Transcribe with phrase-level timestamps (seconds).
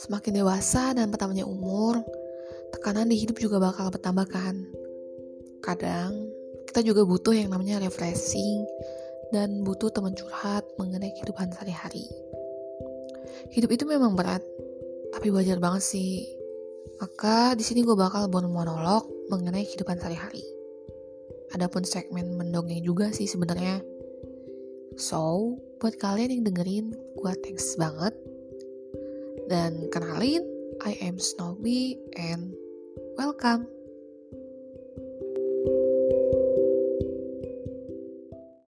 [0.00, 2.00] Semakin dewasa dan bertambahnya umur,
[2.72, 4.56] tekanan di hidup juga bakal bertambah kan.
[5.60, 6.32] Kadang,
[6.64, 8.64] kita juga butuh yang namanya refreshing
[9.28, 12.08] dan butuh teman curhat mengenai kehidupan sehari-hari.
[13.52, 14.40] Hidup itu memang berat,
[15.12, 16.24] tapi wajar banget sih.
[16.96, 20.40] Maka di sini gue bakal monolog mengenai kehidupan sehari-hari.
[21.52, 23.84] Adapun segmen mendongeng juga sih sebenarnya.
[24.96, 26.86] So, buat kalian yang dengerin,
[27.20, 28.16] gue thanks banget.
[29.50, 30.46] Dan kenalin,
[30.78, 32.54] I am Snowy and
[33.18, 33.66] welcome.